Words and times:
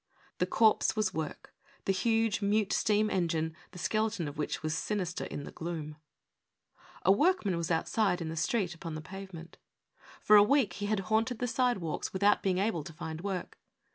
The 0.39 0.47
corpse 0.47 0.95
was 0.95 1.13
work, 1.13 1.53
the 1.85 1.91
huge, 1.91 2.41
mute 2.41 2.73
steam 2.73 3.11
engine, 3.11 3.55
the 3.69 3.77
skeleton 3.77 4.27
of 4.27 4.35
which 4.35 4.63
was 4.63 4.73
sinister 4.75 5.25
in 5.25 5.43
the 5.43 5.51
gloom. 5.51 5.95
A 7.05 7.11
workman 7.11 7.55
was 7.55 7.69
outside, 7.69 8.19
in 8.19 8.29
the 8.29 8.35
street, 8.35 8.73
upon 8.73 8.95
the 8.95 9.01
pave 9.01 9.31
ment. 9.31 9.59
For 10.19 10.35
a 10.35 10.41
week 10.41 10.73
he 10.73 10.87
had 10.87 11.01
haunted 11.01 11.37
the 11.37 11.47
sidewalks 11.47 12.13
without 12.13 12.37
OUT 12.37 12.37
OF 12.37 12.37
WORK. 12.37 12.41
327 12.41 12.55
being 12.55 12.67
able 12.67 12.83
to 12.83 12.93
find 12.93 13.21
work. 13.21 13.59